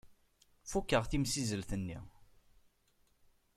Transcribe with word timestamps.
Fukeɣ 0.69 1.03
timsizzelt-nni. 1.05 1.97